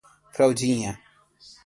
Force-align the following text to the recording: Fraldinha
Fraldinha 0.33 0.95